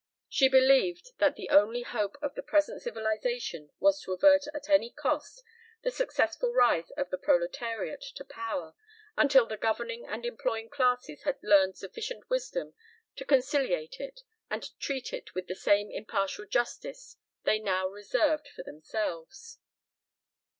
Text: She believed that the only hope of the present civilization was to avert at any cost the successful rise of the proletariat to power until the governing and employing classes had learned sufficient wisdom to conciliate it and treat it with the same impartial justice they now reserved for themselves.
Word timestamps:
She 0.27 0.49
believed 0.49 1.11
that 1.19 1.35
the 1.35 1.51
only 1.51 1.83
hope 1.83 2.17
of 2.23 2.33
the 2.33 2.41
present 2.41 2.81
civilization 2.81 3.69
was 3.79 4.01
to 4.01 4.13
avert 4.13 4.45
at 4.51 4.67
any 4.67 4.89
cost 4.89 5.43
the 5.83 5.91
successful 5.91 6.51
rise 6.55 6.89
of 6.97 7.11
the 7.11 7.19
proletariat 7.19 8.01
to 8.15 8.25
power 8.25 8.73
until 9.15 9.45
the 9.45 9.57
governing 9.57 10.07
and 10.07 10.25
employing 10.25 10.69
classes 10.69 11.21
had 11.21 11.37
learned 11.43 11.77
sufficient 11.77 12.27
wisdom 12.31 12.73
to 13.15 13.25
conciliate 13.25 13.99
it 13.99 14.21
and 14.49 14.75
treat 14.79 15.13
it 15.13 15.35
with 15.35 15.45
the 15.45 15.53
same 15.53 15.91
impartial 15.91 16.45
justice 16.47 17.17
they 17.43 17.59
now 17.59 17.87
reserved 17.87 18.47
for 18.47 18.63
themselves. 18.63 19.59